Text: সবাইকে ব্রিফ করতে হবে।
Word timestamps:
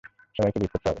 সবাইকে 0.35 0.57
ব্রিফ 0.57 0.71
করতে 0.73 0.77
হবে। 0.79 0.89